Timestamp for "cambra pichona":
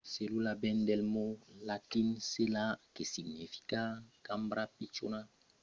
4.27-5.21